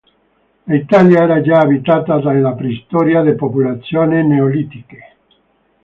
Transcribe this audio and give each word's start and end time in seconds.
L'Italia 0.63 1.21
era 1.25 1.41
già 1.41 1.59
abitata 1.59 2.17
dalla 2.17 2.53
preistoria 2.55 3.21
da 3.21 3.35
popolazioni 3.35 4.25
neolitiche. 4.25 5.03